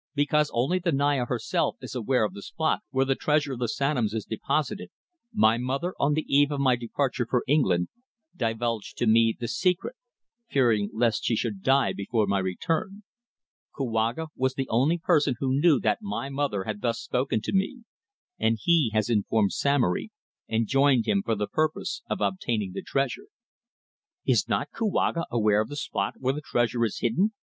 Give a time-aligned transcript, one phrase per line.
[0.15, 3.67] Because only the Naya herself is aware of the spot where the treasure of the
[3.67, 4.89] Sanoms is deposited,
[5.31, 7.87] my mother, on the eve of my departure for England,
[8.35, 9.95] divulged to me the secret,
[10.49, 13.03] fearing lest she should die before my return.
[13.77, 17.83] Kouaga was the only person who knew that my mother had thus spoken to me,
[18.39, 20.09] and he has informed Samory
[20.47, 23.27] and joined him for the purpose of obtaining the treasure."
[24.25, 27.33] "Is not Kouaga aware of the spot where the treasure is hidden?"